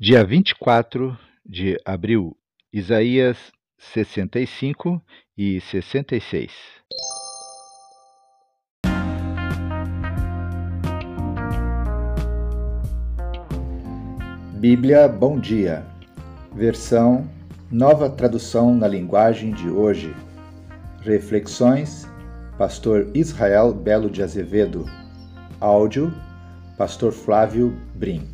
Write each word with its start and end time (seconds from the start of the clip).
Dia 0.00 0.24
24 0.24 1.16
de 1.44 1.78
abril, 1.84 2.34
Isaías 2.72 3.36
65 3.78 5.00
e 5.36 5.60
66. 5.60 6.50
Bíblia 14.54 15.06
Bom 15.06 15.38
Dia, 15.38 15.84
versão 16.54 17.28
Nova 17.70 18.08
Tradução 18.08 18.74
na 18.74 18.88
Linguagem 18.88 19.52
de 19.52 19.68
Hoje. 19.68 20.16
Reflexões, 21.02 22.08
Pastor 22.56 23.10
Israel 23.14 23.74
Belo 23.74 24.10
de 24.10 24.22
Azevedo. 24.22 24.86
Áudio, 25.60 26.12
Pastor 26.78 27.12
Flávio 27.12 27.76
Brim. 27.94 28.31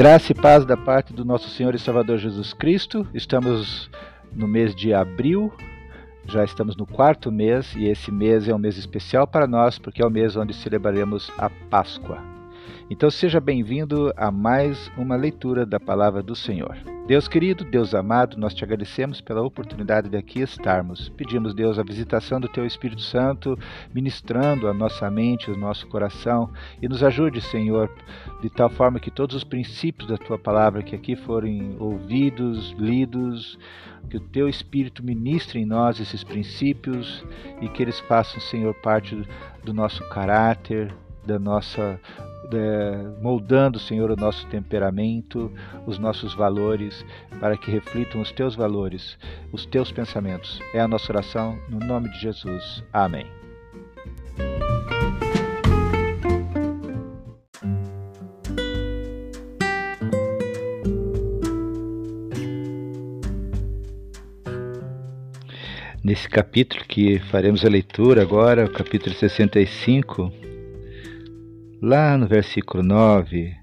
Graça 0.00 0.32
e 0.32 0.34
paz 0.34 0.64
da 0.64 0.78
parte 0.78 1.12
do 1.12 1.26
nosso 1.26 1.50
Senhor 1.50 1.74
e 1.74 1.78
Salvador 1.78 2.16
Jesus 2.16 2.54
Cristo. 2.54 3.06
Estamos 3.12 3.90
no 4.32 4.48
mês 4.48 4.74
de 4.74 4.94
abril, 4.94 5.52
já 6.24 6.42
estamos 6.42 6.74
no 6.74 6.86
quarto 6.86 7.30
mês 7.30 7.74
e 7.76 7.86
esse 7.86 8.10
mês 8.10 8.48
é 8.48 8.54
um 8.54 8.58
mês 8.58 8.78
especial 8.78 9.26
para 9.26 9.46
nós 9.46 9.78
porque 9.78 10.02
é 10.02 10.06
o 10.06 10.10
mês 10.10 10.36
onde 10.36 10.54
celebraremos 10.54 11.30
a 11.36 11.50
Páscoa. 11.68 12.29
Então 12.88 13.10
seja 13.10 13.40
bem-vindo 13.40 14.12
a 14.16 14.30
mais 14.30 14.90
uma 14.96 15.16
leitura 15.16 15.64
da 15.64 15.78
palavra 15.78 16.22
do 16.22 16.34
Senhor. 16.34 16.76
Deus 17.10 17.26
querido, 17.26 17.64
Deus 17.64 17.92
amado, 17.92 18.36
nós 18.38 18.54
te 18.54 18.62
agradecemos 18.62 19.20
pela 19.20 19.42
oportunidade 19.42 20.08
de 20.08 20.16
aqui 20.16 20.42
estarmos. 20.42 21.08
Pedimos, 21.08 21.52
Deus, 21.52 21.76
a 21.76 21.82
visitação 21.82 22.38
do 22.40 22.46
Teu 22.46 22.64
Espírito 22.64 23.02
Santo, 23.02 23.58
ministrando 23.92 24.68
a 24.68 24.72
nossa 24.72 25.10
mente, 25.10 25.50
o 25.50 25.56
nosso 25.56 25.88
coração, 25.88 26.52
e 26.80 26.88
nos 26.88 27.02
ajude, 27.02 27.40
Senhor, 27.40 27.90
de 28.40 28.48
tal 28.48 28.70
forma 28.70 29.00
que 29.00 29.10
todos 29.10 29.34
os 29.34 29.42
princípios 29.42 30.08
da 30.08 30.16
Tua 30.16 30.38
palavra 30.38 30.84
que 30.84 30.94
aqui 30.94 31.16
forem 31.16 31.74
ouvidos, 31.80 32.70
lidos, 32.78 33.58
que 34.08 34.16
o 34.16 34.20
Teu 34.20 34.48
Espírito 34.48 35.04
ministre 35.04 35.58
em 35.58 35.66
nós 35.66 35.98
esses 35.98 36.22
princípios 36.22 37.24
e 37.60 37.68
que 37.68 37.82
eles 37.82 37.98
façam, 37.98 38.40
Senhor, 38.40 38.72
parte 38.74 39.20
do 39.64 39.74
nosso 39.74 40.08
caráter, 40.10 40.94
da 41.26 41.40
nossa 41.40 42.00
é, 42.56 43.22
moldando, 43.22 43.78
Senhor, 43.78 44.10
o 44.10 44.16
nosso 44.16 44.46
temperamento, 44.46 45.52
os 45.86 45.98
nossos 45.98 46.34
valores, 46.34 47.04
para 47.38 47.56
que 47.56 47.70
reflitam 47.70 48.20
os 48.20 48.32
teus 48.32 48.54
valores, 48.54 49.18
os 49.52 49.66
teus 49.66 49.90
pensamentos. 49.92 50.60
É 50.74 50.80
a 50.80 50.88
nossa 50.88 51.12
oração, 51.12 51.58
no 51.68 51.78
nome 51.78 52.10
de 52.10 52.20
Jesus. 52.20 52.82
Amém. 52.92 53.26
Nesse 66.02 66.28
capítulo 66.28 66.82
que 66.88 67.20
faremos 67.30 67.64
a 67.64 67.68
leitura 67.68 68.22
agora, 68.22 68.64
o 68.64 68.72
capítulo 68.72 69.14
65, 69.14 70.32
Lá 71.82 72.14
no 72.14 72.26
versículo 72.26 72.82
9, 72.82 73.56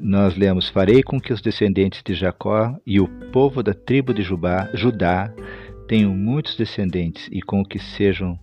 nós 0.00 0.36
lemos: 0.36 0.68
Farei 0.68 1.00
com 1.00 1.20
que 1.20 1.32
os 1.32 1.40
descendentes 1.40 2.02
de 2.02 2.12
Jacó 2.12 2.76
e 2.84 3.00
o 3.00 3.06
povo 3.30 3.62
da 3.62 3.72
tribo 3.72 4.12
de 4.12 4.20
Jubá, 4.20 4.68
Judá 4.74 5.32
tenham 5.86 6.12
muitos 6.12 6.56
descendentes 6.56 7.28
e 7.30 7.40
com 7.40 7.64
que 7.64 7.78
sejam 7.78 8.36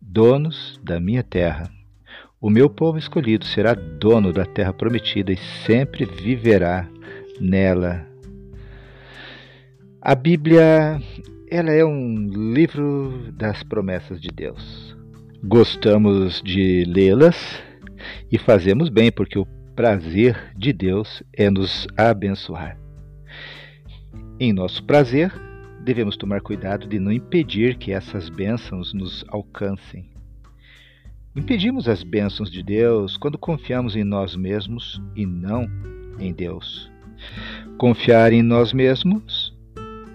donos 0.00 0.80
da 0.82 0.98
minha 0.98 1.22
terra. 1.22 1.70
O 2.40 2.48
meu 2.48 2.70
povo 2.70 2.96
escolhido 2.96 3.44
será 3.44 3.74
dono 3.74 4.32
da 4.32 4.46
terra 4.46 4.72
prometida 4.72 5.30
e 5.30 5.36
sempre 5.66 6.06
viverá 6.06 6.88
nela. 7.38 8.06
A 10.00 10.14
Bíblia, 10.14 11.02
ela 11.50 11.70
é 11.70 11.84
um 11.84 12.54
livro 12.54 13.30
das 13.34 13.62
promessas 13.62 14.18
de 14.18 14.28
Deus. 14.28 14.96
Gostamos 15.44 16.40
de 16.40 16.86
lê-las 16.86 17.36
e 18.30 18.38
fazemos 18.38 18.88
bem, 18.88 19.10
porque 19.10 19.38
o 19.38 19.46
prazer 19.74 20.52
de 20.56 20.72
Deus 20.72 21.22
é 21.32 21.48
nos 21.48 21.86
abençoar. 21.96 22.78
Em 24.38 24.52
nosso 24.52 24.84
prazer, 24.84 25.32
devemos 25.84 26.16
tomar 26.16 26.40
cuidado 26.40 26.86
de 26.86 26.98
não 26.98 27.12
impedir 27.12 27.76
que 27.76 27.92
essas 27.92 28.28
bênçãos 28.28 28.92
nos 28.92 29.24
alcancem. 29.28 30.10
Impedimos 31.34 31.88
as 31.88 32.02
bênçãos 32.02 32.50
de 32.50 32.62
Deus 32.62 33.16
quando 33.16 33.38
confiamos 33.38 33.94
em 33.94 34.04
nós 34.04 34.34
mesmos 34.34 35.00
e 35.14 35.24
não 35.24 35.66
em 36.18 36.32
Deus. 36.32 36.90
Confiar 37.78 38.32
em 38.32 38.42
nós 38.42 38.72
mesmos 38.72 39.56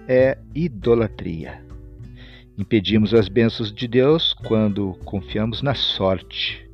é 0.06 0.38
idolatria. 0.54 1.64
Impedimos 2.58 3.14
as 3.14 3.28
bênçãos 3.28 3.72
de 3.72 3.88
Deus 3.88 4.32
quando 4.32 4.94
confiamos 5.04 5.62
na 5.62 5.74
sorte 5.74 6.65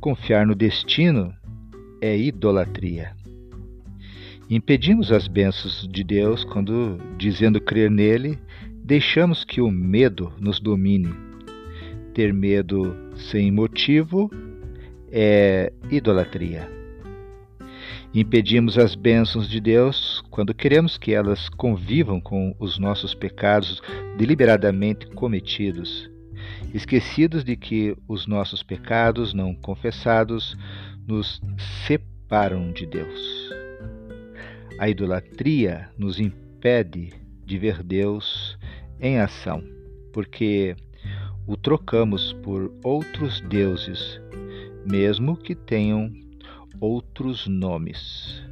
Confiar 0.00 0.46
no 0.46 0.54
destino 0.54 1.34
é 2.00 2.16
idolatria. 2.16 3.16
Impedimos 4.48 5.10
as 5.10 5.26
bênçãos 5.26 5.88
de 5.90 6.04
Deus 6.04 6.44
quando, 6.44 6.96
dizendo 7.18 7.60
crer 7.60 7.90
nele, 7.90 8.38
deixamos 8.84 9.44
que 9.44 9.60
o 9.60 9.70
medo 9.70 10.32
nos 10.38 10.60
domine. 10.60 11.12
Ter 12.14 12.32
medo 12.32 12.96
sem 13.16 13.50
motivo 13.50 14.30
é 15.10 15.72
idolatria. 15.90 16.70
Impedimos 18.14 18.78
as 18.78 18.94
bênçãos 18.94 19.48
de 19.48 19.60
Deus 19.60 20.22
quando 20.30 20.54
queremos 20.54 20.96
que 20.96 21.12
elas 21.12 21.48
convivam 21.48 22.20
com 22.20 22.54
os 22.60 22.78
nossos 22.78 23.14
pecados 23.14 23.82
deliberadamente 24.16 25.08
cometidos 25.08 26.08
esquecidos 26.74 27.44
de 27.44 27.56
que 27.56 27.96
os 28.06 28.26
nossos 28.26 28.62
pecados 28.62 29.32
não 29.32 29.54
confessados 29.54 30.56
nos 31.06 31.40
separam 31.86 32.72
de 32.72 32.86
Deus. 32.86 33.50
A 34.78 34.88
idolatria 34.88 35.88
nos 35.98 36.20
impede 36.20 37.12
de 37.44 37.58
ver 37.58 37.82
Deus 37.82 38.58
em 39.00 39.18
ação, 39.18 39.62
porque 40.12 40.76
o 41.46 41.56
trocamos 41.56 42.32
por 42.34 42.72
outros 42.84 43.40
deuses, 43.40 44.20
mesmo 44.84 45.36
que 45.36 45.54
tenham 45.54 46.12
outros 46.80 47.46
nomes. 47.46 48.44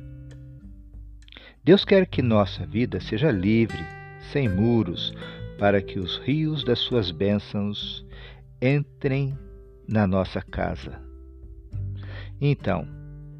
Deus 1.63 1.85
quer 1.85 2.07
que 2.07 2.23
nossa 2.23 2.65
vida 2.65 3.01
seja 3.01 3.31
livre, 3.31 3.85
sem 4.33 4.49
muros, 4.49 5.13
para 5.59 5.81
que 5.83 5.99
os 5.99 6.19
rios 6.19 6.65
das 6.65 6.79
suas 6.79 7.11
bênçãos 7.11 8.05
entrem 8.61 9.37
na 9.89 10.07
nossa 10.07 10.43
casa. 10.43 11.01
Então, 12.41 12.87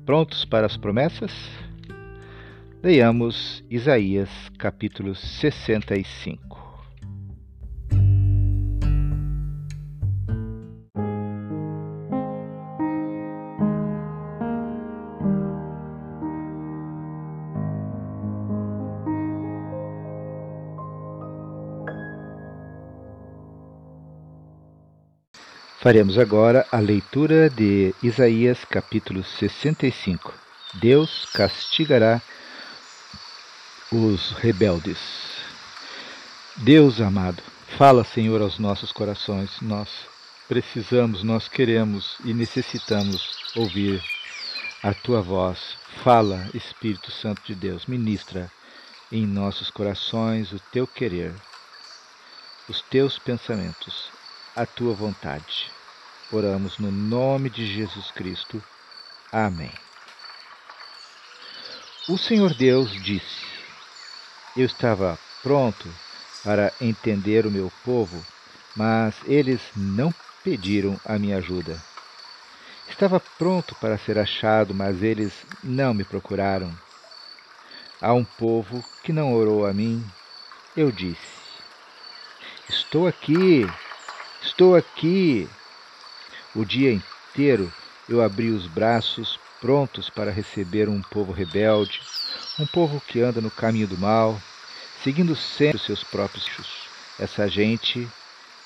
prontos 0.05 0.45
para 0.45 0.67
as 0.67 0.77
promessas? 0.77 1.33
Leiamos 2.83 3.65
Isaías 3.69 4.31
capítulo 4.59 5.15
65. 5.15 6.76
Faremos 25.87 26.19
agora 26.19 26.67
a 26.73 26.81
leitura 26.81 27.49
de 27.49 27.95
Isaías 28.03 28.65
capítulo 28.65 29.23
65. 29.23 30.35
Deus 30.81 31.27
castigará 31.27 32.21
os 33.93 34.33
rebeldes. 34.33 34.99
Deus 36.57 37.01
amado, 37.01 37.41
fala, 37.79 38.03
Senhor, 38.03 38.43
aos 38.43 38.59
nossos 38.59 38.91
corações. 38.91 39.61
Nós 39.63 39.89
precisamos, 40.49 41.23
nós 41.23 41.47
queremos 41.47 42.17
e 42.25 42.35
necessitamos 42.35 43.39
ouvir 43.55 44.03
a 44.83 44.93
tua 44.93 45.23
voz. 45.23 45.77
Fala, 46.03 46.51
Espírito 46.53 47.13
Santo 47.13 47.43
de 47.45 47.55
Deus, 47.55 47.87
ministra 47.87 48.51
em 49.13 49.25
nossos 49.25 49.71
corações 49.71 50.51
o 50.51 50.59
teu 50.73 50.85
querer, 50.85 51.33
os 52.69 52.83
teus 52.83 53.21
pensamentos, 53.21 54.11
a 54.57 54.67
tua 54.67 54.93
vontade. 54.93 55.76
Oramos 56.33 56.77
no 56.79 56.91
nome 56.91 57.49
de 57.49 57.65
Jesus 57.65 58.11
Cristo. 58.11 58.61
Amém. 59.31 59.73
O 62.09 62.19
Senhor 62.19 62.53
Deus 62.53 62.91
disse: 63.01 63.47
Eu 64.57 64.67
estava 64.67 65.17
pronto 65.41 65.89
para 66.43 66.73
entender 66.81 67.47
o 67.47 67.51
meu 67.51 67.73
povo, 67.85 68.25
mas 68.75 69.15
eles 69.25 69.61
não 69.77 70.13
pediram 70.43 71.01
a 71.05 71.17
minha 71.17 71.39
ajuda. 71.39 71.81
Estava 72.89 73.21
pronto 73.21 73.77
para 73.77 73.97
ser 73.97 74.19
achado, 74.19 74.75
mas 74.75 75.05
eles 75.05 75.47
não 75.63 75.95
me 75.95 76.03
procuraram. 76.03 76.77
A 78.01 78.13
um 78.13 78.25
povo 78.25 78.85
que 79.05 79.13
não 79.13 79.33
orou 79.33 79.65
a 79.65 79.73
mim, 79.73 80.05
eu 80.77 80.91
disse: 80.91 81.21
Estou 82.69 83.07
aqui, 83.07 83.65
estou 84.43 84.75
aqui. 84.75 85.49
O 86.57 86.65
dia 86.65 86.91
inteiro 86.91 87.71
eu 88.09 88.23
abri 88.23 88.49
os 88.49 88.67
braços 88.67 89.39
prontos 89.61 90.09
para 90.09 90.31
receber 90.31 90.89
um 90.89 91.03
povo 91.03 91.31
rebelde, 91.31 92.01
um 92.59 92.67
povo 92.67 92.99
que 92.99 93.21
anda 93.21 93.43
no 93.43 93.51
caminho 93.51 93.87
do 93.87 93.99
mal, 93.99 94.41
seguindo 95.05 95.37
sempre 95.37 95.77
os 95.77 95.85
seus 95.85 96.03
próprios. 96.03 96.47
Essa 97.19 97.47
gente 97.47 98.09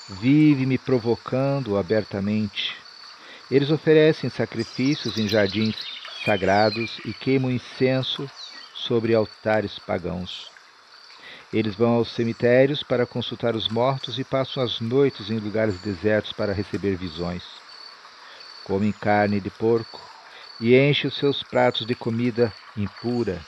vive 0.07 0.65
me 0.65 0.77
provocando 0.77 1.77
abertamente. 1.77 2.77
Eles 3.51 3.69
oferecem 3.69 4.29
sacrifícios 4.29 5.17
em 5.17 5.27
jardins 5.27 5.75
sagrados 6.23 6.97
e 7.03 7.13
queimam 7.13 7.51
incenso 7.51 8.31
sobre 8.73 9.13
altares 9.13 9.77
pagãos. 9.77 10.49
Eles 11.51 11.75
vão 11.75 11.95
aos 11.95 12.13
cemitérios 12.13 12.83
para 12.83 13.05
consultar 13.05 13.53
os 13.53 13.67
mortos 13.67 14.17
e 14.17 14.23
passam 14.23 14.63
as 14.63 14.79
noites 14.79 15.29
em 15.29 15.39
lugares 15.39 15.77
desertos 15.81 16.31
para 16.31 16.53
receber 16.53 16.95
visões. 16.95 17.60
Comem 18.63 18.91
carne 18.91 19.39
de 19.39 19.49
porco 19.49 19.99
e 20.59 20.77
enchem 20.77 21.07
os 21.07 21.17
seus 21.17 21.41
pratos 21.41 21.85
de 21.85 21.95
comida 21.95 22.53
impura. 22.77 23.43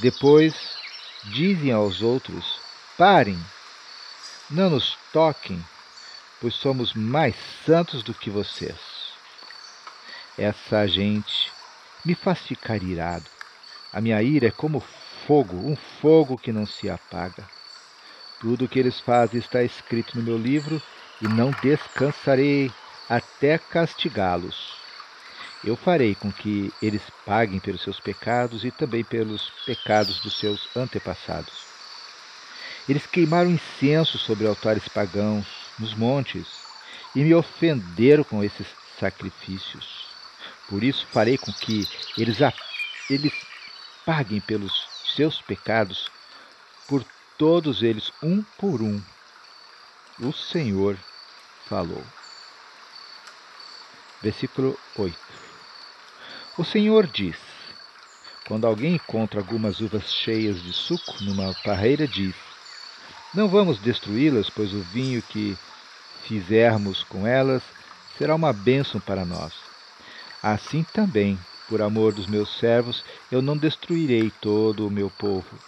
Depois 0.00 0.76
dizem 1.24 1.72
aos 1.72 2.02
outros: 2.02 2.60
Parem, 2.98 3.38
não 4.50 4.70
nos 4.70 4.96
toquem, 5.12 5.64
pois 6.40 6.54
somos 6.54 6.92
mais 6.94 7.34
santos 7.64 8.02
do 8.02 8.12
que 8.12 8.28
vocês. 8.28 8.76
Essa 10.36 10.86
gente 10.86 11.52
me 12.04 12.14
faz 12.14 12.40
ficar 12.40 12.82
irado. 12.82 13.26
A 13.92 14.00
minha 14.00 14.20
ira 14.20 14.48
é 14.48 14.50
como 14.50 14.80
fogo, 15.26 15.56
um 15.56 15.76
fogo 15.76 16.36
que 16.36 16.52
não 16.52 16.66
se 16.66 16.90
apaga. 16.90 17.48
Tudo 18.40 18.64
o 18.64 18.68
que 18.68 18.78
eles 18.78 18.98
fazem 19.00 19.38
está 19.38 19.62
escrito 19.62 20.18
no 20.18 20.22
meu 20.22 20.36
livro 20.36 20.82
e 21.22 21.28
não 21.28 21.50
descansarei 21.62 22.70
até 23.08 23.58
castigá-los. 23.58 24.74
Eu 25.62 25.76
farei 25.76 26.14
com 26.14 26.30
que 26.30 26.72
eles 26.82 27.02
paguem 27.24 27.58
pelos 27.58 27.82
seus 27.82 27.98
pecados 27.98 28.64
e 28.64 28.70
também 28.70 29.02
pelos 29.02 29.50
pecados 29.64 30.20
dos 30.20 30.38
seus 30.38 30.68
antepassados. 30.76 31.64
Eles 32.88 33.06
queimaram 33.06 33.50
incenso 33.50 34.18
sobre 34.18 34.46
altares 34.46 34.86
pagãos 34.88 35.46
nos 35.78 35.94
montes 35.94 36.46
e 37.14 37.20
me 37.20 37.34
ofenderam 37.34 38.24
com 38.24 38.44
esses 38.44 38.66
sacrifícios. 38.98 40.06
Por 40.68 40.82
isso 40.82 41.06
farei 41.06 41.38
com 41.38 41.52
que 41.52 41.88
eles, 42.18 42.38
eles 43.08 43.32
paguem 44.04 44.40
pelos 44.40 44.86
seus 45.16 45.40
pecados, 45.40 46.10
por 46.86 47.04
todos 47.38 47.82
eles, 47.82 48.12
um 48.22 48.42
por 48.58 48.82
um. 48.82 49.00
O 50.20 50.32
Senhor 50.32 50.96
falou. 51.66 52.04
Versículo 54.24 54.74
8. 54.96 55.14
O 56.56 56.64
Senhor 56.64 57.06
diz: 57.06 57.36
Quando 58.48 58.66
alguém 58.66 58.94
encontra 58.94 59.38
algumas 59.38 59.80
uvas 59.80 60.10
cheias 60.10 60.62
de 60.62 60.72
suco 60.72 61.14
numa 61.20 61.52
parreira, 61.62 62.08
diz: 62.08 62.34
Não 63.34 63.48
vamos 63.48 63.78
destruí-las, 63.78 64.48
pois 64.48 64.72
o 64.72 64.80
vinho 64.80 65.20
que 65.20 65.58
fizermos 66.22 67.02
com 67.02 67.26
elas 67.26 67.62
será 68.16 68.34
uma 68.34 68.50
bênção 68.50 68.98
para 68.98 69.26
nós. 69.26 69.52
Assim 70.42 70.84
também, 70.84 71.38
por 71.68 71.82
amor 71.82 72.14
dos 72.14 72.26
meus 72.26 72.58
servos, 72.58 73.04
eu 73.30 73.42
não 73.42 73.58
destruirei 73.58 74.32
todo 74.40 74.86
o 74.86 74.90
meu 74.90 75.10
povo. 75.10 75.58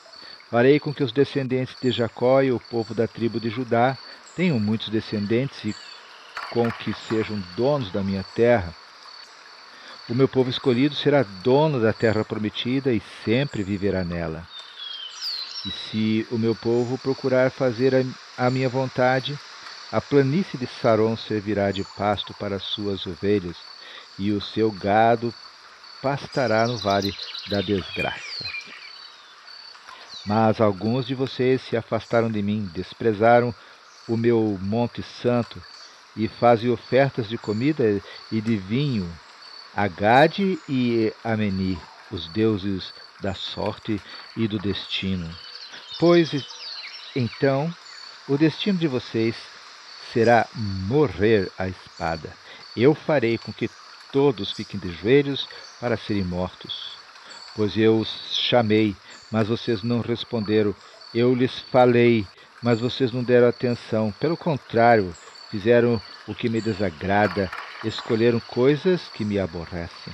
Farei 0.50 0.80
com 0.80 0.94
que 0.94 1.04
os 1.04 1.12
descendentes 1.12 1.76
de 1.78 1.90
Jacó 1.90 2.40
e 2.40 2.50
o 2.50 2.58
povo 2.58 2.94
da 2.94 3.06
tribo 3.06 3.38
de 3.38 3.50
Judá 3.50 3.98
tenham 4.34 4.58
muitos 4.58 4.88
descendentes 4.88 5.62
e 5.62 5.74
com 6.50 6.70
que 6.70 6.92
sejam 7.08 7.42
donos 7.56 7.90
da 7.90 8.02
minha 8.02 8.24
terra. 8.34 8.74
O 10.08 10.14
meu 10.14 10.28
povo 10.28 10.48
escolhido 10.48 10.94
será 10.94 11.24
dono 11.42 11.80
da 11.80 11.92
terra 11.92 12.24
prometida 12.24 12.92
e 12.92 13.02
sempre 13.24 13.62
viverá 13.62 14.04
nela. 14.04 14.46
E 15.64 15.70
se 15.70 16.26
o 16.30 16.38
meu 16.38 16.54
povo 16.54 16.96
procurar 16.96 17.50
fazer 17.50 17.92
a, 18.38 18.48
minha 18.50 18.68
vontade, 18.68 19.36
a 19.90 20.00
planície 20.00 20.56
de 20.56 20.66
Saron 20.66 21.16
servirá 21.16 21.72
de 21.72 21.82
pasto 21.96 22.32
para 22.34 22.60
suas 22.60 23.04
ovelhas, 23.04 23.56
e 24.16 24.30
o 24.30 24.40
seu 24.40 24.70
gado 24.70 25.34
pastará 26.00 26.68
no 26.68 26.78
vale 26.78 27.12
da 27.48 27.60
desgraça. 27.60 28.44
Mas 30.24 30.60
alguns 30.60 31.04
de 31.06 31.14
vocês 31.14 31.62
se 31.62 31.76
afastaram 31.76 32.30
de 32.30 32.42
mim, 32.42 32.70
desprezaram 32.72 33.52
o 34.08 34.16
meu 34.16 34.56
monte 34.62 35.02
santo 35.02 35.60
e 36.16 36.28
fazem 36.28 36.70
ofertas 36.70 37.28
de 37.28 37.36
comida 37.36 38.00
e 38.32 38.40
de 38.40 38.56
vinho 38.56 39.08
a 39.76 39.88
Gade 39.88 40.58
e 40.66 41.12
a 41.22 41.36
Meni, 41.36 41.78
os 42.10 42.28
deuses 42.28 42.94
da 43.20 43.34
sorte 43.34 44.00
e 44.34 44.48
do 44.48 44.58
destino. 44.58 45.28
Pois 46.00 46.30
então 47.14 47.72
o 48.26 48.38
destino 48.38 48.78
de 48.78 48.88
vocês 48.88 49.36
será 50.12 50.48
morrer 50.54 51.52
à 51.58 51.68
espada. 51.68 52.32
Eu 52.74 52.94
farei 52.94 53.36
com 53.36 53.52
que 53.52 53.70
todos 54.10 54.52
fiquem 54.52 54.80
de 54.80 54.90
joelhos 54.92 55.46
para 55.78 55.98
serem 55.98 56.24
mortos. 56.24 56.92
Pois 57.54 57.76
eu 57.76 57.98
os 57.98 58.08
chamei, 58.48 58.96
mas 59.30 59.48
vocês 59.48 59.82
não 59.82 60.00
responderam. 60.00 60.74
Eu 61.14 61.34
lhes 61.34 61.58
falei, 61.70 62.26
mas 62.62 62.80
vocês 62.80 63.12
não 63.12 63.22
deram 63.22 63.48
atenção. 63.48 64.12
Pelo 64.18 64.36
contrário, 64.36 65.14
fizeram 65.56 66.00
o 66.28 66.34
que 66.34 66.50
me 66.50 66.60
desagrada, 66.60 67.50
escolheram 67.82 68.38
coisas 68.40 69.08
que 69.14 69.24
me 69.24 69.38
aborrecem. 69.38 70.12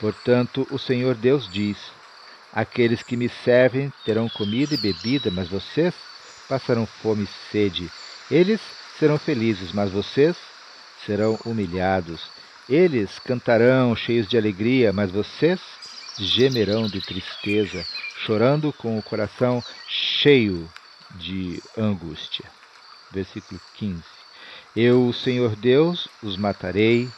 Portanto, 0.00 0.66
o 0.70 0.78
Senhor 0.78 1.14
Deus 1.14 1.46
diz: 1.52 1.76
Aqueles 2.50 3.02
que 3.02 3.18
me 3.18 3.28
servem 3.28 3.92
terão 4.02 4.28
comida 4.30 4.74
e 4.74 4.78
bebida, 4.78 5.30
mas 5.30 5.48
vocês 5.48 5.94
passarão 6.48 6.86
fome 6.86 7.24
e 7.24 7.52
sede. 7.52 7.90
Eles 8.30 8.62
serão 8.98 9.18
felizes, 9.18 9.72
mas 9.72 9.90
vocês 9.90 10.36
serão 11.04 11.38
humilhados. 11.44 12.30
Eles 12.66 13.18
cantarão 13.18 13.94
cheios 13.94 14.26
de 14.26 14.38
alegria, 14.38 14.90
mas 14.90 15.10
vocês 15.10 15.60
gemerão 16.18 16.86
de 16.88 17.00
tristeza, 17.02 17.84
chorando 18.24 18.72
com 18.72 18.98
o 18.98 19.02
coração 19.02 19.62
cheio 19.86 20.66
de 21.16 21.62
angústia. 21.76 22.44
Versículo 23.14 23.60
15. 23.74 24.02
Eu, 24.74 25.12
Senhor 25.12 25.54
Deus, 25.54 26.08
os 26.20 26.36
matarei, 26.36 27.08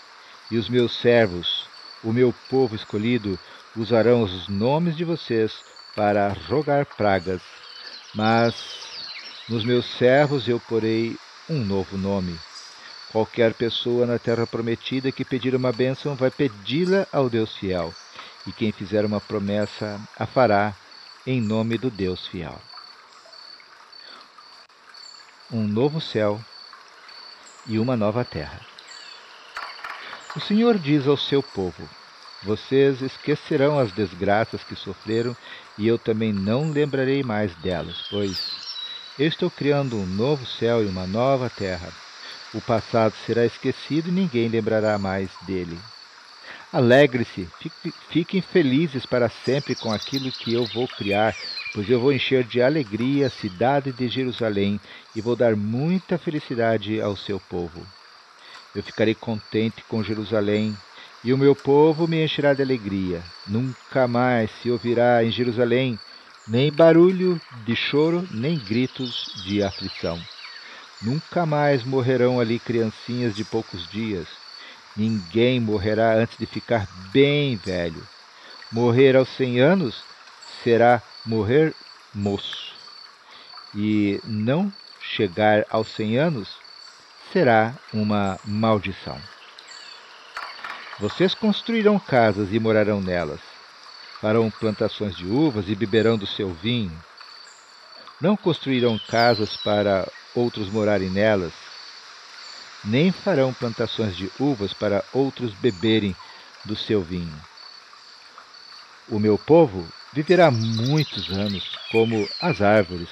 e 0.50 0.58
os 0.58 0.68
meus 0.68 0.94
servos, 1.00 1.66
o 2.04 2.12
meu 2.12 2.34
povo 2.50 2.76
escolhido, 2.76 3.38
usarão 3.74 4.22
os 4.22 4.46
nomes 4.46 4.94
de 4.94 5.04
vocês 5.04 5.64
para 5.96 6.28
rogar 6.48 6.84
pragas. 6.84 7.40
Mas 8.14 8.54
nos 9.48 9.64
meus 9.64 9.86
servos 9.96 10.46
eu 10.46 10.60
porei 10.60 11.16
um 11.48 11.64
novo 11.64 11.96
nome. 11.96 12.38
Qualquer 13.10 13.54
pessoa 13.54 14.04
na 14.04 14.18
terra 14.18 14.46
prometida 14.46 15.10
que 15.10 15.24
pedir 15.24 15.54
uma 15.54 15.72
bênção 15.72 16.14
vai 16.14 16.30
pedi-la 16.30 17.06
ao 17.10 17.30
Deus 17.30 17.56
fiel, 17.56 17.94
e 18.46 18.52
quem 18.52 18.70
fizer 18.70 19.04
uma 19.04 19.20
promessa 19.20 19.98
a 20.18 20.26
fará 20.26 20.74
em 21.26 21.40
nome 21.40 21.78
do 21.78 21.90
Deus 21.90 22.26
fiel. 22.26 22.60
Um 25.52 25.62
novo 25.62 26.00
céu 26.00 26.40
e 27.68 27.78
uma 27.78 27.96
nova 27.96 28.24
terra. 28.24 28.60
O 30.34 30.40
Senhor 30.40 30.76
diz 30.76 31.06
ao 31.06 31.16
seu 31.16 31.40
povo: 31.40 31.88
Vocês 32.42 33.00
esquecerão 33.00 33.78
as 33.78 33.92
desgraças 33.92 34.64
que 34.64 34.74
sofreram, 34.74 35.36
e 35.78 35.86
eu 35.86 36.00
também 36.00 36.32
não 36.32 36.72
lembrarei 36.72 37.22
mais 37.22 37.54
delas, 37.56 38.08
pois 38.10 38.56
eu 39.16 39.28
estou 39.28 39.48
criando 39.48 39.96
um 39.96 40.04
novo 40.04 40.44
céu 40.44 40.82
e 40.82 40.86
uma 40.86 41.06
nova 41.06 41.48
terra. 41.48 41.92
O 42.52 42.60
passado 42.60 43.14
será 43.24 43.46
esquecido 43.46 44.08
e 44.08 44.12
ninguém 44.12 44.48
lembrará 44.48 44.98
mais 44.98 45.30
dele. 45.46 45.78
Alegre-se, 46.72 47.48
fiquem 48.10 48.42
felizes 48.42 49.06
para 49.06 49.28
sempre 49.28 49.76
com 49.76 49.92
aquilo 49.92 50.32
que 50.32 50.52
eu 50.52 50.66
vou 50.66 50.88
criar, 50.88 51.36
pois 51.76 51.90
eu 51.90 52.00
vou 52.00 52.10
encher 52.10 52.42
de 52.42 52.62
alegria 52.62 53.26
a 53.26 53.30
cidade 53.30 53.92
de 53.92 54.08
Jerusalém 54.08 54.80
e 55.14 55.20
vou 55.20 55.36
dar 55.36 55.54
muita 55.54 56.16
felicidade 56.16 57.02
ao 57.02 57.14
seu 57.14 57.38
povo. 57.38 57.86
Eu 58.74 58.82
ficarei 58.82 59.14
contente 59.14 59.84
com 59.86 60.02
Jerusalém 60.02 60.74
e 61.22 61.34
o 61.34 61.36
meu 61.38 61.54
povo 61.54 62.08
me 62.08 62.24
encherá 62.24 62.54
de 62.54 62.62
alegria. 62.62 63.22
Nunca 63.46 64.08
mais 64.08 64.50
se 64.52 64.70
ouvirá 64.70 65.22
em 65.22 65.30
Jerusalém 65.30 66.00
nem 66.48 66.72
barulho 66.72 67.38
de 67.66 67.76
choro, 67.76 68.26
nem 68.30 68.56
gritos 68.56 69.44
de 69.44 69.62
aflição. 69.62 70.18
Nunca 71.02 71.44
mais 71.44 71.84
morrerão 71.84 72.40
ali 72.40 72.58
criancinhas 72.58 73.36
de 73.36 73.44
poucos 73.44 73.86
dias. 73.90 74.26
Ninguém 74.96 75.60
morrerá 75.60 76.14
antes 76.14 76.38
de 76.38 76.46
ficar 76.46 76.88
bem 77.12 77.54
velho. 77.56 78.02
Morrer 78.72 79.14
aos 79.14 79.28
cem 79.36 79.60
anos 79.60 80.02
será 80.64 81.02
morrer 81.26 81.74
moço. 82.14 82.74
E 83.74 84.20
não 84.24 84.72
chegar 85.00 85.66
aos 85.68 85.88
cem 85.88 86.16
anos 86.16 86.56
será 87.32 87.74
uma 87.92 88.38
maldição. 88.44 89.20
Vocês 90.98 91.34
construirão 91.34 91.98
casas 91.98 92.52
e 92.52 92.58
morarão 92.58 93.00
nelas 93.00 93.40
farão 94.20 94.50
plantações 94.50 95.14
de 95.14 95.26
uvas 95.26 95.68
e 95.68 95.74
beberão 95.74 96.16
do 96.16 96.26
seu 96.26 96.52
vinho. 96.52 96.96
Não 98.20 98.36
construirão 98.36 98.98
casas 98.98 99.56
para 99.58 100.10
outros 100.34 100.70
morarem 100.70 101.10
nelas, 101.10 101.52
nem 102.84 103.12
farão 103.12 103.52
plantações 103.52 104.16
de 104.16 104.30
uvas 104.38 104.72
para 104.72 105.04
outros 105.12 105.52
beberem 105.52 106.16
do 106.64 106.74
seu 106.74 107.02
vinho. 107.02 107.40
O 109.08 109.18
meu 109.18 109.36
povo 109.36 109.86
viverá 110.16 110.50
muitos 110.50 111.30
anos, 111.30 111.62
como 111.92 112.26
as 112.40 112.62
árvores, 112.62 113.10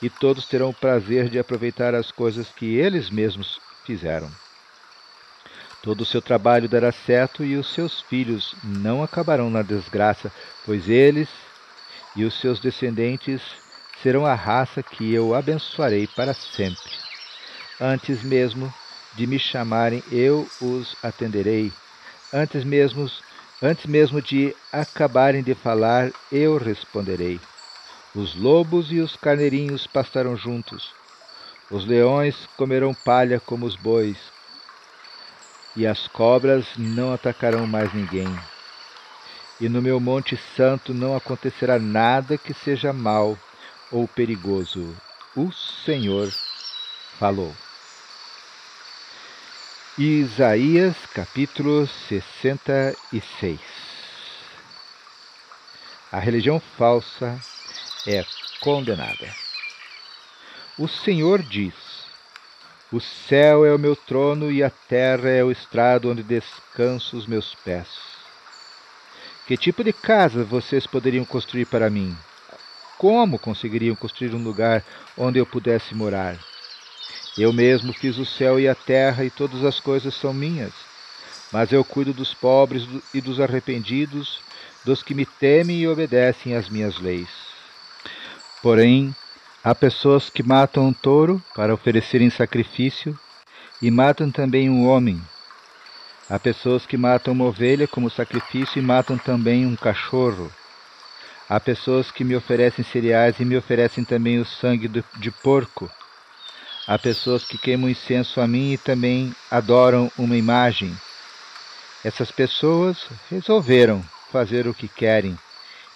e 0.00 0.08
todos 0.08 0.46
terão 0.46 0.70
o 0.70 0.74
prazer 0.74 1.28
de 1.28 1.38
aproveitar 1.38 1.94
as 1.94 2.10
coisas 2.10 2.50
que 2.52 2.64
eles 2.64 3.10
mesmos 3.10 3.60
fizeram. 3.84 4.30
Todo 5.82 6.00
o 6.00 6.06
seu 6.06 6.22
trabalho 6.22 6.66
dará 6.66 6.90
certo 6.90 7.44
e 7.44 7.54
os 7.54 7.74
seus 7.74 8.00
filhos 8.00 8.56
não 8.64 9.02
acabarão 9.02 9.50
na 9.50 9.60
desgraça, 9.60 10.32
pois 10.64 10.88
eles 10.88 11.28
e 12.16 12.24
os 12.24 12.40
seus 12.40 12.58
descendentes 12.58 13.42
serão 14.02 14.24
a 14.24 14.34
raça 14.34 14.82
que 14.82 15.12
eu 15.12 15.34
abençoarei 15.34 16.06
para 16.06 16.32
sempre. 16.32 16.92
Antes 17.78 18.22
mesmo 18.22 18.72
de 19.16 19.26
me 19.26 19.38
chamarem, 19.38 20.02
eu 20.10 20.48
os 20.62 20.96
atenderei. 21.02 21.70
Antes 22.32 22.64
mesmo, 22.64 23.06
antes 23.62 23.86
mesmo 23.86 24.20
de 24.20 24.54
acabarem 24.72 25.42
de 25.42 25.54
falar, 25.54 26.10
eu 26.30 26.56
responderei. 26.58 27.40
Os 28.14 28.34
lobos 28.34 28.90
e 28.92 28.98
os 28.98 29.16
carneirinhos 29.16 29.86
pastarão 29.86 30.36
juntos. 30.36 30.92
Os 31.70 31.84
leões 31.86 32.46
comerão 32.56 32.94
palha 32.94 33.38
como 33.40 33.66
os 33.66 33.76
bois 33.76 34.16
e 35.78 35.86
as 35.86 36.08
cobras 36.08 36.66
não 36.76 37.12
atacarão 37.12 37.64
mais 37.64 37.94
ninguém. 37.94 38.26
E 39.60 39.68
no 39.68 39.80
meu 39.80 40.00
Monte 40.00 40.36
Santo 40.36 40.92
não 40.92 41.16
acontecerá 41.16 41.78
nada 41.78 42.36
que 42.36 42.52
seja 42.52 42.92
mal 42.92 43.38
ou 43.92 44.08
perigoso. 44.08 44.96
O 45.36 45.52
Senhor 45.52 46.28
falou. 47.18 47.67
Isaías 50.00 50.94
capítulo 51.12 51.84
66 51.84 53.58
A 56.12 56.20
religião 56.20 56.60
falsa 56.60 57.36
é 58.06 58.24
condenada. 58.60 59.34
O 60.78 60.86
Senhor 60.86 61.42
diz: 61.42 61.74
o 62.92 63.00
céu 63.00 63.66
é 63.66 63.74
o 63.74 63.78
meu 63.78 63.96
trono 63.96 64.52
e 64.52 64.62
a 64.62 64.70
terra 64.70 65.30
é 65.30 65.42
o 65.42 65.50
estrado 65.50 66.08
onde 66.08 66.22
descanso 66.22 67.16
os 67.16 67.26
meus 67.26 67.56
pés. 67.56 67.88
Que 69.48 69.56
tipo 69.56 69.82
de 69.82 69.92
casa 69.92 70.44
vocês 70.44 70.86
poderiam 70.86 71.24
construir 71.24 71.64
para 71.66 71.90
mim? 71.90 72.16
Como 72.96 73.36
conseguiriam 73.36 73.96
construir 73.96 74.32
um 74.32 74.44
lugar 74.44 74.84
onde 75.16 75.40
eu 75.40 75.44
pudesse 75.44 75.92
morar? 75.92 76.38
Eu 77.38 77.52
mesmo 77.52 77.92
fiz 77.92 78.18
o 78.18 78.26
céu 78.26 78.58
e 78.58 78.68
a 78.68 78.74
terra 78.74 79.24
e 79.24 79.30
todas 79.30 79.64
as 79.64 79.80
coisas 79.80 80.14
são 80.14 80.34
minhas. 80.34 80.72
Mas 81.52 81.72
eu 81.72 81.84
cuido 81.84 82.12
dos 82.12 82.34
pobres 82.34 82.86
e 83.14 83.20
dos 83.20 83.40
arrependidos, 83.40 84.40
dos 84.84 85.02
que 85.02 85.14
me 85.14 85.24
temem 85.24 85.78
e 85.78 85.88
obedecem 85.88 86.54
às 86.54 86.68
minhas 86.68 86.98
leis. 86.98 87.30
Porém, 88.60 89.14
Há 89.62 89.74
pessoas 89.74 90.30
que 90.30 90.42
matam 90.42 90.86
um 90.86 90.92
touro 90.92 91.42
para 91.54 91.74
oferecerem 91.74 92.30
sacrifício 92.30 93.18
e 93.82 93.90
matam 93.90 94.30
também 94.30 94.70
um 94.70 94.88
homem. 94.88 95.20
Há 96.30 96.38
pessoas 96.38 96.86
que 96.86 96.96
matam 96.96 97.34
uma 97.34 97.46
ovelha 97.46 97.88
como 97.88 98.08
sacrifício 98.08 98.78
e 98.78 98.82
matam 98.82 99.18
também 99.18 99.66
um 99.66 99.74
cachorro. 99.74 100.50
Há 101.48 101.58
pessoas 101.58 102.10
que 102.10 102.22
me 102.22 102.36
oferecem 102.36 102.84
cereais 102.84 103.40
e 103.40 103.44
me 103.44 103.56
oferecem 103.56 104.04
também 104.04 104.38
o 104.38 104.44
sangue 104.44 104.88
de 104.88 105.30
porco. 105.42 105.90
Há 106.88 106.98
pessoas 106.98 107.44
que 107.44 107.58
queimam 107.58 107.90
incenso 107.90 108.40
a 108.40 108.48
mim 108.48 108.72
e 108.72 108.78
também 108.78 109.30
adoram 109.50 110.10
uma 110.16 110.34
imagem. 110.34 110.90
Essas 112.02 112.30
pessoas 112.30 113.10
resolveram 113.28 114.02
fazer 114.32 114.66
o 114.66 114.72
que 114.72 114.88
querem 114.88 115.36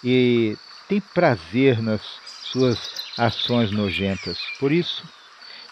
e 0.03 0.55
têm 0.87 1.01
prazer 1.01 1.81
nas 1.81 1.99
suas 2.43 2.77
ações 3.17 3.71
nojentas. 3.71 4.37
Por 4.59 4.71
isso, 4.71 5.03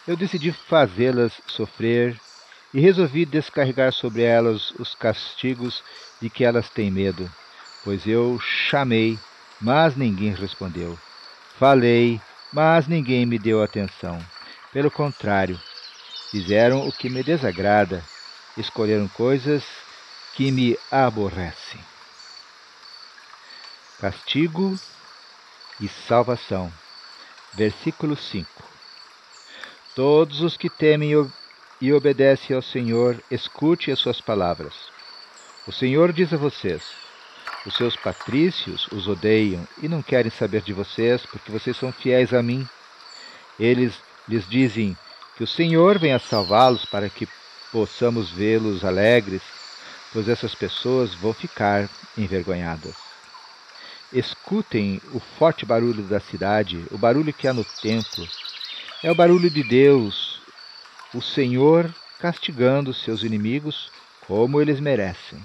eu 0.08 0.18
decidi 0.18 0.52
fazê-las 0.52 1.40
sofrer 1.46 2.20
e 2.74 2.80
resolvi 2.80 3.24
descarregar 3.24 3.94
sobre 3.94 4.24
elas 4.24 4.72
os 4.80 4.96
castigos 4.96 5.84
de 6.20 6.32
que 6.32 6.44
elas 6.44 6.68
têm 6.72 6.90
medo. 6.90 7.30
Pois 7.84 8.08
eu 8.08 8.40
chamei, 8.40 9.20
mas 9.62 9.96
ninguém 9.96 10.34
respondeu. 10.34 10.98
Falei, 11.60 12.20
mas 12.52 12.88
ninguém 12.88 13.24
me 13.28 13.38
deu 13.38 13.62
atenção. 13.62 14.18
Pelo 14.72 14.90
contrário, 14.90 15.60
fizeram 16.30 16.88
o 16.88 16.92
que 16.94 17.10
me 17.10 17.22
desagrada, 17.22 18.04
escolheram 18.58 19.08
coisas 19.10 19.64
que 20.34 20.50
me 20.50 20.78
aborrecem. 20.90 21.80
Castigo 24.00 24.80
e 25.80 25.90
salvação. 25.90 26.72
Versículo 27.54 28.16
5 28.16 28.50
Todos 29.94 30.40
os 30.42 30.56
que 30.56 30.70
temem 30.70 31.12
e 31.82 31.92
obedecem 31.92 32.56
ao 32.56 32.62
Senhor, 32.62 33.22
escute 33.30 33.92
as 33.92 34.00
suas 34.00 34.22
palavras. 34.22 34.74
O 35.68 35.72
Senhor 35.74 36.14
diz 36.14 36.32
a 36.32 36.38
vocês: 36.38 36.82
os 37.66 37.76
seus 37.76 37.98
patrícios 37.98 38.88
os 38.88 39.08
odeiam 39.10 39.68
e 39.82 39.90
não 39.90 40.02
querem 40.02 40.32
saber 40.32 40.62
de 40.62 40.72
vocês, 40.72 41.26
porque 41.26 41.52
vocês 41.52 41.76
são 41.76 41.92
fiéis 41.92 42.34
a 42.34 42.42
mim. 42.42 42.68
Eles 43.60 44.02
lhes 44.32 44.48
dizem 44.48 44.98
que 45.36 45.44
o 45.44 45.48
Senhor 45.48 46.00
venha 46.00 46.18
salvá-los 46.18 46.86
para 46.86 47.10
que 47.10 47.28
possamos 47.72 48.30
vê-los 48.30 48.86
alegres, 48.86 49.42
pois 50.14 50.30
essas 50.30 50.56
pessoas 50.56 51.14
vão 51.14 51.34
ficar 51.34 51.90
envergonhadas. 52.18 52.96
Escutem 54.14 55.02
o 55.14 55.20
forte 55.20 55.66
barulho 55.66 56.04
da 56.04 56.20
cidade, 56.20 56.86
o 56.92 56.98
barulho 56.98 57.34
que 57.34 57.48
há 57.48 57.54
no 57.54 57.66
templo. 57.82 58.28
É 59.04 59.12
o 59.12 59.16
barulho 59.16 59.50
de 59.50 59.64
Deus, 59.64 60.42
o 61.14 61.22
Senhor 61.22 61.94
castigando 62.20 62.94
seus 62.94 63.24
inimigos 63.24 63.92
como 64.28 64.62
eles 64.62 64.80
merecem. 64.80 65.44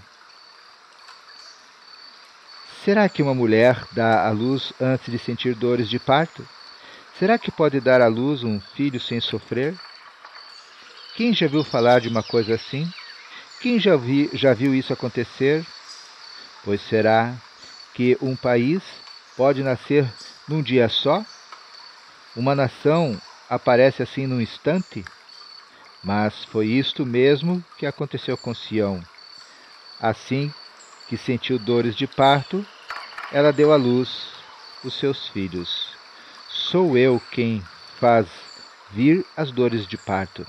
Será 2.84 3.08
que 3.08 3.22
uma 3.22 3.34
mulher 3.34 3.84
dá 3.92 4.26
à 4.26 4.30
luz 4.30 4.72
antes 4.80 5.10
de 5.10 5.18
sentir 5.18 5.56
dores 5.56 5.88
de 5.88 5.98
parto? 5.98 6.46
Será 7.18 7.38
que 7.38 7.50
pode 7.50 7.80
dar 7.80 8.02
à 8.02 8.08
luz 8.08 8.44
um 8.44 8.60
filho 8.60 9.00
sem 9.00 9.20
sofrer? 9.22 9.74
Quem 11.16 11.32
já 11.32 11.48
viu 11.48 11.64
falar 11.64 12.02
de 12.02 12.10
uma 12.10 12.22
coisa 12.22 12.54
assim? 12.56 12.86
Quem 13.62 13.80
já, 13.80 13.96
vi, 13.96 14.28
já 14.34 14.52
viu 14.52 14.74
isso 14.74 14.92
acontecer? 14.92 15.64
Pois 16.62 16.82
será 16.82 17.34
que 17.94 18.18
um 18.20 18.36
país 18.36 18.82
pode 19.34 19.62
nascer 19.62 20.06
num 20.46 20.62
dia 20.62 20.90
só? 20.90 21.24
Uma 22.36 22.54
nação 22.54 23.18
aparece 23.48 24.02
assim 24.02 24.26
num 24.26 24.40
instante? 24.40 25.02
Mas 26.04 26.44
foi 26.44 26.66
isto 26.66 27.06
mesmo 27.06 27.64
que 27.78 27.86
aconteceu 27.86 28.36
com 28.36 28.54
Sião. 28.54 29.00
Assim 29.98 30.52
que 31.08 31.16
sentiu 31.16 31.58
dores 31.58 31.96
de 31.96 32.06
parto, 32.06 32.62
ela 33.32 33.54
deu 33.54 33.72
à 33.72 33.76
luz 33.76 34.34
os 34.84 34.92
seus 34.98 35.28
filhos. 35.28 35.95
Sou 36.70 36.98
eu 36.98 37.22
quem 37.30 37.62
faz 38.00 38.26
vir 38.90 39.24
as 39.36 39.52
dores 39.52 39.86
de 39.86 39.96
parto. 39.96 40.44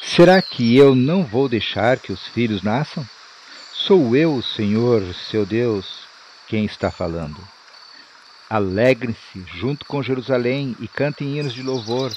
Será 0.00 0.40
que 0.40 0.74
eu 0.74 0.94
não 0.94 1.22
vou 1.22 1.50
deixar 1.50 1.98
que 1.98 2.10
os 2.10 2.26
filhos 2.28 2.62
nasçam? 2.62 3.06
Sou 3.70 4.16
eu, 4.16 4.40
Senhor, 4.40 5.02
seu 5.14 5.44
Deus, 5.44 6.06
quem 6.46 6.64
está 6.64 6.90
falando. 6.90 7.36
Alegrem-se 8.48 9.44
junto 9.54 9.84
com 9.84 10.02
Jerusalém 10.02 10.74
e 10.80 10.88
cantem 10.88 11.38
hinos 11.38 11.52
de 11.52 11.62
louvor, 11.62 12.10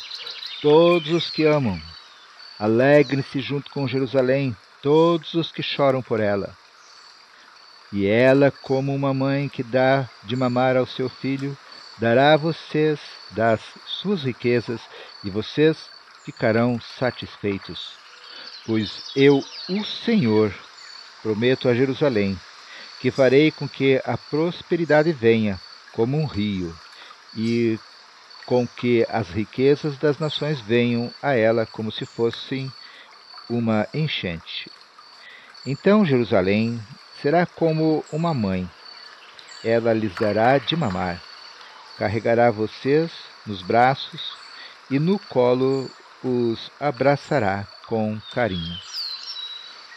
todos 0.62 1.12
os 1.12 1.30
que 1.30 1.44
amam. 1.44 1.82
Alegrem-se 2.58 3.41
junto 3.41 3.70
com 3.72 3.89
Jerusalém, 3.89 4.56
todos 4.82 5.34
os 5.34 5.51
que 5.51 5.62
choram 5.62 6.01
por 6.01 6.22
ela. 6.22 6.56
E 7.91 8.08
ela, 8.08 8.51
como 8.62 8.96
uma 8.96 9.13
mãe 9.13 9.50
que 9.50 9.63
dá 9.63 10.10
de 10.24 10.34
mamar 10.38 10.77
ao 10.77 10.88
seu 10.88 11.10
filho, 11.10 11.58
dará 12.01 12.34
a 12.34 12.38
vocês 12.38 13.00
das 13.29 13.62
suas 13.86 14.24
riquezas 14.24 14.81
e 15.24 15.29
vocês 15.29 15.77
ficarão 16.25 16.81
satisfeitos. 16.81 17.91
Pois 18.65 19.12
eu, 19.15 19.43
o 19.70 19.86
Senhor, 19.86 20.51
prometo 21.22 21.70
a 21.70 21.75
Jerusalém 21.75 22.36
que 23.00 23.12
farei 23.12 23.51
com 23.51 23.70
que 23.70 24.01
a 24.03 24.17
prosperidade 24.17 25.12
venha 25.12 25.62
como 25.93 26.17
um 26.17 26.25
rio 26.25 26.75
e 27.38 27.79
com 28.48 28.67
que 28.67 29.05
as 29.08 29.29
riquezas 29.29 29.96
das 30.00 30.17
nações 30.17 30.60
venham 30.60 31.13
a 31.22 31.36
ela 31.36 31.67
como 31.67 31.91
se 31.91 32.08
fossem 32.08 32.72
uma 33.48 33.88
enchente. 33.93 34.72
Então 35.63 36.03
Jerusalém 36.03 36.81
será 37.22 37.46
como 37.46 38.03
uma 38.12 38.34
mãe. 38.34 38.67
Ela 39.63 39.93
lhes 39.93 40.15
dará 40.15 40.58
de 40.58 40.75
mamar, 40.75 41.22
carregará 42.01 42.50
vocês 42.50 43.12
nos 43.46 43.62
braços 43.62 44.34
e 44.89 44.98
no 44.98 45.20
colo 45.20 45.88
os 46.24 46.72
abraçará 46.79 47.67
com 47.86 48.20
carinho. 48.34 48.75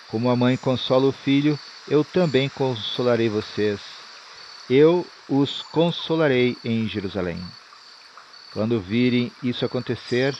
Como 0.08 0.28
a 0.28 0.37
mãe 0.37 0.54
consola 0.54 1.06
o 1.06 1.12
filho, 1.12 1.58
eu 1.88 2.04
também 2.04 2.50
consolarei 2.50 3.30
vocês. 3.30 3.80
Eu 4.68 5.06
os 5.30 5.62
consolarei 5.62 6.58
em 6.62 6.87
Jerusalém. 6.87 7.42
Quando 8.52 8.78
virem 8.78 9.32
isso 9.42 9.64
acontecer, 9.64 10.37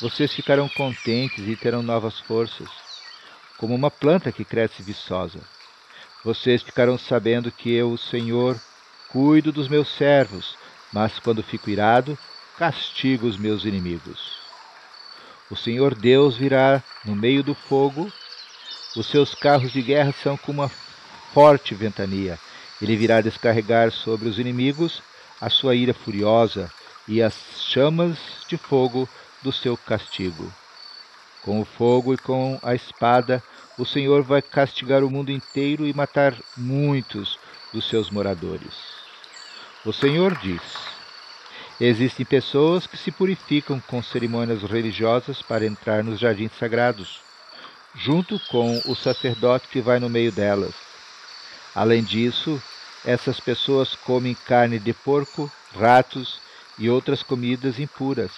vocês 0.00 0.34
ficarão 0.34 0.68
contentes 0.68 1.46
e 1.46 1.54
terão 1.54 1.84
novas 1.84 2.18
forças, 2.18 2.68
como 3.58 3.76
uma 3.76 3.92
planta 3.92 4.32
que 4.32 4.44
cresce 4.44 4.82
viçosa. 4.82 5.38
Vocês 6.24 6.64
ficarão 6.64 6.98
sabendo 6.98 7.52
que 7.52 7.72
eu, 7.72 7.92
o 7.92 7.98
Senhor, 7.98 8.60
cuido 9.08 9.52
dos 9.52 9.68
meus 9.68 9.88
servos, 9.96 10.56
mas 10.96 11.18
quando 11.18 11.42
fico 11.42 11.68
irado, 11.68 12.18
castigo 12.56 13.26
os 13.26 13.36
meus 13.36 13.66
inimigos. 13.66 14.38
O 15.50 15.54
Senhor 15.54 15.94
Deus 15.94 16.38
virá 16.38 16.82
no 17.04 17.14
meio 17.14 17.42
do 17.42 17.54
fogo 17.54 18.10
os 18.96 19.06
seus 19.06 19.34
carros 19.34 19.72
de 19.72 19.82
guerra 19.82 20.14
são 20.22 20.38
como 20.38 20.62
uma 20.62 20.70
forte 21.34 21.74
ventania. 21.74 22.38
Ele 22.80 22.96
virá 22.96 23.20
descarregar 23.20 23.92
sobre 23.92 24.26
os 24.26 24.38
inimigos 24.38 25.02
a 25.38 25.50
sua 25.50 25.74
ira 25.74 25.92
furiosa 25.92 26.72
e 27.06 27.22
as 27.22 27.34
chamas 27.68 28.16
de 28.48 28.56
fogo 28.56 29.06
do 29.42 29.52
seu 29.52 29.76
castigo. 29.76 30.50
Com 31.42 31.60
o 31.60 31.66
fogo 31.66 32.14
e 32.14 32.16
com 32.16 32.58
a 32.62 32.74
espada, 32.74 33.42
o 33.76 33.84
Senhor 33.84 34.22
vai 34.22 34.40
castigar 34.40 35.04
o 35.04 35.10
mundo 35.10 35.30
inteiro 35.30 35.86
e 35.86 35.92
matar 35.92 36.34
muitos 36.56 37.38
dos 37.70 37.86
seus 37.86 38.10
moradores. 38.10 39.05
O 39.86 39.92
Senhor 39.92 40.36
diz: 40.42 40.60
Existem 41.80 42.26
pessoas 42.26 42.88
que 42.88 42.96
se 42.96 43.12
purificam 43.12 43.78
com 43.78 44.02
cerimônias 44.02 44.64
religiosas 44.64 45.42
para 45.42 45.64
entrar 45.64 46.02
nos 46.02 46.18
jardins 46.18 46.50
sagrados 46.58 47.20
junto 47.94 48.36
com 48.48 48.82
o 48.84 48.96
sacerdote 48.96 49.68
que 49.68 49.80
vai 49.80 50.00
no 50.00 50.08
meio 50.08 50.32
delas. 50.32 50.74
Além 51.72 52.02
disso, 52.02 52.60
essas 53.04 53.38
pessoas 53.38 53.94
comem 53.94 54.34
carne 54.34 54.80
de 54.80 54.92
porco, 54.92 55.48
ratos 55.78 56.40
e 56.76 56.90
outras 56.90 57.22
comidas 57.22 57.78
impuras. 57.78 58.32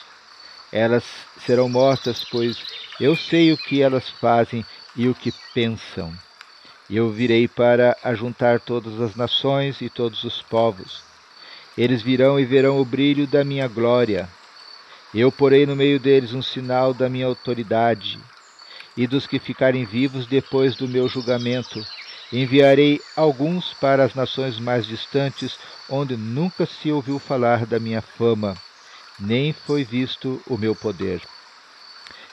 Elas 0.70 1.04
serão 1.46 1.66
mortas, 1.66 2.24
pois 2.30 2.58
eu 3.00 3.16
sei 3.16 3.54
o 3.54 3.56
que 3.56 3.80
elas 3.80 4.10
fazem 4.10 4.66
e 4.94 5.08
o 5.08 5.14
que 5.14 5.32
pensam. 5.54 6.12
Eu 6.90 7.10
virei 7.10 7.48
para 7.48 7.96
ajuntar 8.04 8.60
todas 8.60 9.00
as 9.00 9.16
nações 9.16 9.80
e 9.80 9.88
todos 9.88 10.24
os 10.24 10.42
povos. 10.42 11.07
Eles 11.78 12.02
virão 12.02 12.40
e 12.40 12.44
verão 12.44 12.80
o 12.80 12.84
brilho 12.84 13.24
da 13.24 13.44
minha 13.44 13.68
glória. 13.68 14.28
Eu 15.14 15.30
porei 15.30 15.64
no 15.64 15.76
meio 15.76 16.00
deles 16.00 16.34
um 16.34 16.42
sinal 16.42 16.92
da 16.92 17.08
minha 17.08 17.24
autoridade 17.24 18.18
e 18.96 19.06
dos 19.06 19.28
que 19.28 19.38
ficarem 19.38 19.84
vivos 19.84 20.26
depois 20.26 20.74
do 20.74 20.88
meu 20.88 21.08
julgamento. 21.08 21.80
Enviarei 22.32 23.00
alguns 23.16 23.72
para 23.74 24.02
as 24.04 24.12
nações 24.12 24.58
mais 24.58 24.86
distantes, 24.86 25.56
onde 25.88 26.16
nunca 26.16 26.66
se 26.66 26.90
ouviu 26.90 27.20
falar 27.20 27.64
da 27.64 27.78
minha 27.78 28.02
fama, 28.02 28.56
nem 29.16 29.52
foi 29.52 29.84
visto 29.84 30.42
o 30.48 30.58
meu 30.58 30.74
poder. 30.74 31.22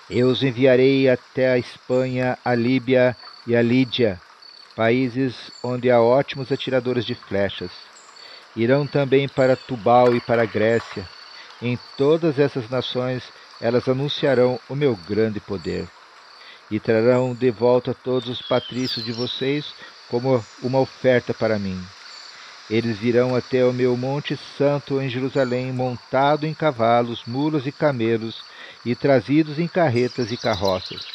Eu 0.10 0.28
os 0.28 0.42
enviarei 0.42 1.08
até 1.08 1.52
a 1.52 1.58
Espanha, 1.60 2.36
a 2.44 2.56
Líbia 2.56 3.16
e 3.46 3.56
a 3.56 3.62
Lídia, 3.62 4.20
países 4.76 5.52
onde 5.64 5.92
há 5.92 6.02
ótimos 6.02 6.52
atiradores 6.52 7.06
de 7.06 7.14
flechas. 7.14 7.95
Irão 8.56 8.88
também 8.88 9.28
para 9.28 9.56
Tubal 9.56 10.16
e 10.16 10.22
para 10.22 10.44
a 10.44 10.46
Grécia. 10.46 11.08
Em 11.62 11.78
todas 11.98 12.40
essas 12.40 12.70
nações 12.70 13.24
elas 13.60 13.88
anunciarão 13.88 14.60
o 14.70 14.76
meu 14.76 14.96
grande 14.96 15.40
poder 15.40 15.88
e 16.70 16.80
trarão 16.80 17.34
de 17.34 17.52
volta 17.52 17.94
todos 17.94 18.30
os 18.30 18.42
patrícios 18.42 19.06
de 19.06 19.12
vocês 19.12 19.74
como 20.10 20.44
uma 20.62 20.80
oferta 20.80 21.34
para 21.34 21.60
mim. 21.60 21.82
Eles 22.70 22.98
virão 22.98 23.36
até 23.36 23.64
o 23.64 23.72
meu 23.72 23.96
monte 23.96 24.36
santo 24.58 25.00
em 25.00 25.08
Jerusalém, 25.08 25.72
montado 25.72 26.48
em 26.48 26.54
cavalos, 26.54 27.24
mulas 27.26 27.68
e 27.68 27.72
camelos, 27.72 28.44
e 28.84 28.96
trazidos 28.96 29.60
em 29.60 29.68
carretas 29.68 30.32
e 30.32 30.38
carroças. 30.38 31.06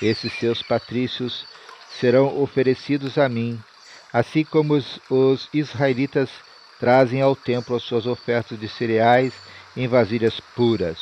Esses 0.00 0.32
seus 0.32 0.60
patrícios 0.62 1.44
serão 2.00 2.40
oferecidos 2.42 3.16
a 3.16 3.28
mim, 3.28 3.62
assim 4.12 4.44
como 4.44 4.74
os, 4.74 5.00
os 5.08 5.48
israelitas 5.52 6.30
trazem 6.82 7.22
ao 7.22 7.36
templo 7.36 7.76
as 7.76 7.84
suas 7.84 8.08
ofertas 8.08 8.58
de 8.58 8.68
cereais 8.68 9.32
em 9.76 9.86
vasilhas 9.86 10.40
puras. 10.40 10.98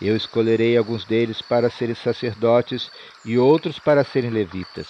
Eu 0.00 0.14
escolherei 0.14 0.76
alguns 0.76 1.04
deles 1.04 1.42
para 1.42 1.68
serem 1.68 1.96
sacerdotes 1.96 2.92
e 3.24 3.36
outros 3.36 3.80
para 3.80 4.04
serem 4.04 4.30
levitas. 4.30 4.86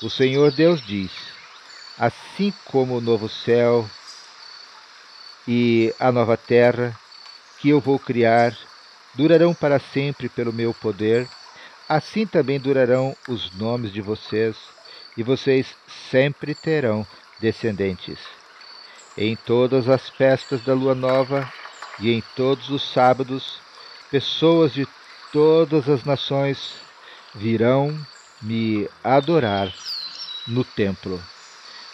O 0.00 0.08
Senhor 0.08 0.52
Deus 0.52 0.80
diz: 0.86 1.10
Assim 1.98 2.54
como 2.66 2.96
o 2.96 3.00
novo 3.00 3.28
céu 3.28 3.90
e 5.48 5.92
a 5.98 6.12
nova 6.12 6.36
terra 6.36 6.96
que 7.58 7.70
eu 7.70 7.80
vou 7.80 7.98
criar 7.98 8.56
durarão 9.14 9.52
para 9.52 9.80
sempre 9.80 10.28
pelo 10.28 10.52
meu 10.52 10.72
poder, 10.72 11.28
assim 11.88 12.24
também 12.24 12.60
durarão 12.60 13.16
os 13.28 13.50
nomes 13.56 13.92
de 13.92 14.00
vocês, 14.00 14.56
e 15.16 15.24
vocês 15.24 15.74
sempre 16.08 16.54
terão 16.54 17.04
descendentes. 17.40 18.45
Em 19.16 19.34
todas 19.34 19.88
as 19.88 20.10
festas 20.10 20.62
da 20.62 20.74
lua 20.74 20.94
nova 20.94 21.50
e 21.98 22.10
em 22.12 22.22
todos 22.34 22.68
os 22.68 22.82
sábados 22.92 23.58
pessoas 24.10 24.72
de 24.74 24.86
todas 25.32 25.88
as 25.88 26.04
nações 26.04 26.74
virão 27.34 27.98
me 28.42 28.88
adorar 29.02 29.72
no 30.46 30.62
templo. 30.64 31.22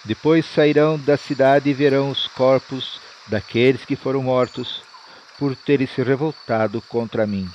Depois 0.05 0.45
sairão 0.45 0.99
da 0.99 1.17
cidade 1.17 1.71
e 1.71 1.75
verão 1.75 2.11
os 2.11 2.27
corpos 2.27 3.01
daqueles 3.29 3.85
que 3.85 3.95
foram 3.95 4.23
mortos 4.23 4.83
por 5.39 5.55
terem 5.55 5.87
se 5.87 6.03
revoltado 6.03 6.83
contra 6.83 7.27
mim. 7.27 7.49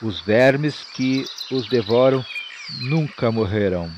Os 0.00 0.20
vermes 0.20 0.86
que 0.94 1.26
os 1.50 1.68
devoram 1.68 2.24
nunca 2.80 3.30
morrerão, 3.30 3.90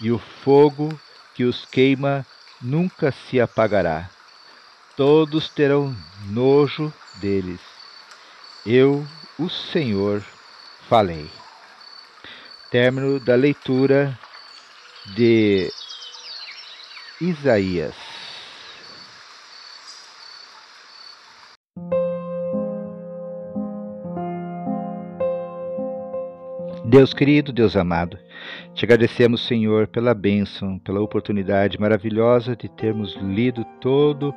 e 0.00 0.10
o 0.10 0.18
fogo 0.18 0.88
que 1.34 1.44
os 1.44 1.64
queima 1.66 2.26
nunca 2.60 3.12
se 3.12 3.40
apagará. 3.40 4.10
Todos 4.96 5.48
terão 5.50 5.94
nojo 6.30 6.92
deles 7.20 7.60
eu, 8.66 9.06
o 9.38 9.48
Senhor, 9.48 10.24
falei. 10.88 11.30
Término 12.68 13.20
da 13.20 13.36
leitura 13.36 14.18
de 15.14 15.70
Isaías. 17.20 17.94
Deus 26.96 27.12
querido, 27.12 27.52
Deus 27.52 27.76
amado, 27.76 28.18
te 28.72 28.86
agradecemos, 28.86 29.46
Senhor, 29.46 29.86
pela 29.86 30.14
bênção, 30.14 30.78
pela 30.78 30.98
oportunidade 30.98 31.78
maravilhosa 31.78 32.56
de 32.56 32.70
termos 32.70 33.14
lido 33.16 33.66
todo 33.82 34.34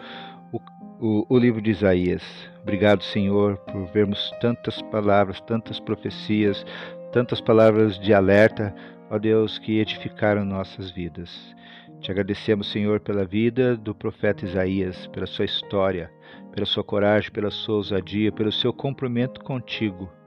o, 1.00 1.26
o 1.34 1.38
livro 1.38 1.62
de 1.62 1.72
Isaías. 1.72 2.22
Obrigado, 2.62 3.02
Senhor, 3.02 3.56
por 3.60 3.86
vermos 3.94 4.30
tantas 4.42 4.82
palavras, 4.82 5.40
tantas 5.48 5.80
profecias, 5.80 6.66
tantas 7.14 7.40
palavras 7.40 7.98
de 7.98 8.14
alerta, 8.14 8.76
ó 9.10 9.18
Deus, 9.18 9.58
que 9.58 9.80
edificaram 9.80 10.44
nossas 10.44 10.92
vidas. 10.92 11.56
Te 12.02 12.12
agradecemos, 12.12 12.70
Senhor, 12.70 13.00
pela 13.00 13.24
vida 13.24 13.78
do 13.78 13.96
profeta 13.96 14.44
Isaías, 14.44 15.08
pela 15.08 15.28
sua 15.28 15.46
história, 15.46 16.12
pela 16.54 16.66
sua 16.66 16.84
coragem, 16.84 17.32
pela 17.32 17.52
sua 17.52 17.76
ousadia, 17.76 18.34
pelo 18.34 18.52
seu 18.52 18.74
comprometimento 18.74 19.46
contigo. 19.46 20.19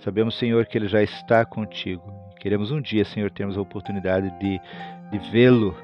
Sabemos, 0.00 0.38
Senhor, 0.38 0.66
que 0.66 0.78
ele 0.78 0.88
já 0.88 1.02
está 1.02 1.44
contigo. 1.44 2.12
Queremos 2.40 2.70
um 2.70 2.80
dia, 2.80 3.04
Senhor, 3.04 3.30
termos 3.30 3.56
a 3.56 3.60
oportunidade 3.60 4.30
de, 4.38 4.58
de 5.10 5.30
vê-lo, 5.30 5.76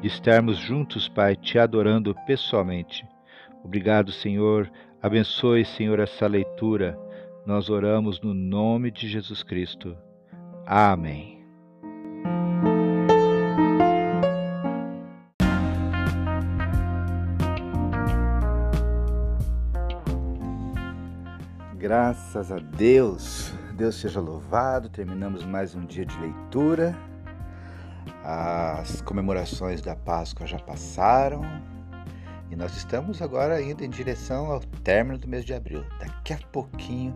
de 0.00 0.08
estarmos 0.08 0.56
juntos, 0.56 1.08
Pai, 1.08 1.36
te 1.36 1.58
adorando 1.58 2.14
pessoalmente. 2.26 3.06
Obrigado, 3.62 4.10
Senhor. 4.10 4.70
Abençoe, 5.02 5.64
Senhor, 5.64 5.98
essa 5.98 6.26
leitura. 6.26 6.98
Nós 7.46 7.68
oramos 7.68 8.20
no 8.20 8.32
nome 8.32 8.90
de 8.90 9.08
Jesus 9.08 9.42
Cristo. 9.42 9.96
Amém. 10.66 11.39
Graças 21.90 22.52
a 22.52 22.58
Deus, 22.60 23.52
Deus 23.74 23.96
seja 23.96 24.20
louvado. 24.20 24.88
Terminamos 24.88 25.44
mais 25.44 25.74
um 25.74 25.84
dia 25.84 26.06
de 26.06 26.16
leitura. 26.20 26.96
As 28.22 29.00
comemorações 29.00 29.82
da 29.82 29.96
Páscoa 29.96 30.46
já 30.46 30.60
passaram 30.60 31.42
e 32.48 32.54
nós 32.54 32.76
estamos 32.76 33.20
agora 33.20 33.60
indo 33.60 33.82
em 33.82 33.90
direção 33.90 34.52
ao 34.52 34.60
término 34.60 35.18
do 35.18 35.26
mês 35.26 35.44
de 35.44 35.52
abril. 35.52 35.84
Daqui 35.98 36.32
a 36.32 36.38
pouquinho 36.52 37.12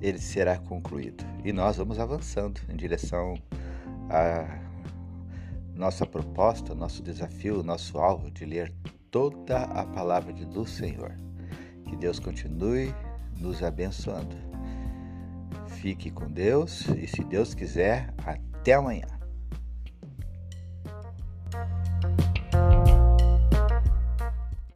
ele 0.00 0.18
será 0.18 0.58
concluído 0.58 1.24
e 1.44 1.52
nós 1.52 1.76
vamos 1.76 2.00
avançando 2.00 2.60
em 2.68 2.74
direção 2.74 3.34
a 4.10 4.58
nossa 5.76 6.04
proposta, 6.04 6.74
nosso 6.74 7.04
desafio, 7.04 7.62
nosso 7.62 7.98
alvo 7.98 8.32
de 8.32 8.44
ler 8.44 8.74
toda 9.12 9.58
a 9.58 9.86
palavra 9.86 10.32
do 10.32 10.66
Senhor. 10.66 11.16
Que 11.88 11.94
Deus 11.94 12.18
continue 12.18 12.92
nos 13.42 13.62
abençoando. 13.62 14.36
Fique 15.66 16.10
com 16.10 16.30
Deus 16.30 16.86
e, 16.96 17.06
se 17.06 17.24
Deus 17.24 17.54
quiser, 17.54 18.14
até 18.24 18.74
amanhã. 18.74 19.21